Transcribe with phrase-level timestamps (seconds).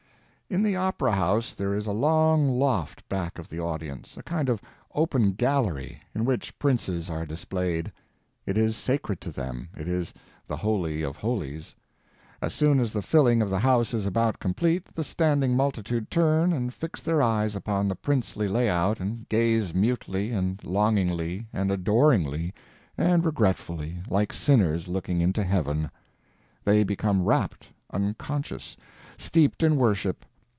[0.53, 4.49] In the opera house there is a long loft back of the audience, a kind
[4.49, 4.61] of
[4.93, 7.89] open gallery, in which princes are displayed.
[8.45, 10.13] It is sacred to them; it is
[10.47, 11.73] the holy of holies.
[12.41, 16.51] As soon as the filling of the house is about complete the standing multitude turn
[16.51, 22.53] and fix their eyes upon the princely layout and gaze mutely and longingly and adoringly
[22.97, 25.89] and regretfully like sinners looking into heaven.
[26.65, 28.75] They become rapt, unconscious,
[29.17, 30.25] steeped in worship.